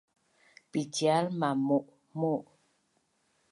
picial 0.71 1.25
mamuhmuh 1.39 2.43